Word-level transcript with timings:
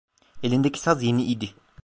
Elindeki 0.49 0.79
saz 0.85 1.03
yeni 1.09 1.23
idi. 1.37 1.53